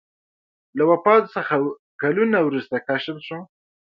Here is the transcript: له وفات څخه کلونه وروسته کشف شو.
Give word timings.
له 0.77 0.83
وفات 0.91 1.23
څخه 1.35 1.53
کلونه 2.01 2.37
وروسته 2.47 2.75
کشف 2.87 3.17
شو. 3.27 3.39